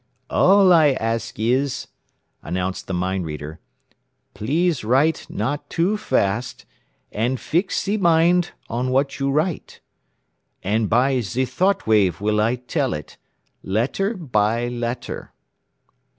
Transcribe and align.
"All 0.31 0.73
I 0.73 0.93
ask 0.93 1.37
is," 1.37 1.87
announced 2.41 2.87
the 2.87 2.93
mind 2.95 3.27
reader, 3.27 3.59
"please 4.33 4.83
write 4.83 5.27
not 5.29 5.69
too 5.69 5.95
fast, 5.95 6.65
and 7.11 7.39
fix 7.39 7.83
ze 7.83 7.97
mind 7.97 8.49
on 8.67 8.89
what 8.89 9.19
you 9.19 9.29
write. 9.29 9.79
And 10.63 10.89
by 10.89 11.19
ze 11.21 11.45
thought 11.45 11.85
wave 11.85 12.19
will 12.19 12.41
I 12.41 12.55
tell 12.55 12.95
it, 12.95 13.17
letter 13.61 14.15
by 14.15 14.67
letter." 14.69 15.33